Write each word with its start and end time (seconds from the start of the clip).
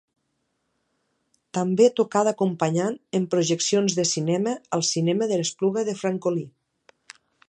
També 1.57 1.89
tocà 1.99 2.23
d'acompanyant 2.27 2.97
en 3.19 3.27
projeccions 3.35 3.99
de 3.99 4.05
cinema 4.13 4.55
al 4.79 4.85
cinema 4.95 5.29
de 5.33 5.39
l'Espluga 5.43 5.85
de 5.91 5.99
Francolí. 6.01 6.47